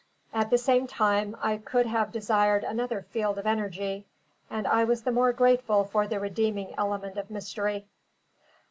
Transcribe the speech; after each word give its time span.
At 0.33 0.49
the 0.49 0.57
same 0.57 0.87
time, 0.87 1.37
I 1.43 1.57
could 1.57 1.85
have 1.85 2.11
desired 2.11 2.63
another 2.63 3.03
field 3.11 3.37
of 3.37 3.45
energy; 3.45 4.07
and 4.49 4.65
I 4.67 4.83
was 4.83 5.03
the 5.03 5.11
more 5.11 5.31
grateful 5.31 5.83
for 5.83 6.07
the 6.07 6.19
redeeming 6.19 6.73
element 6.75 7.19
of 7.19 7.29
mystery. 7.29 7.85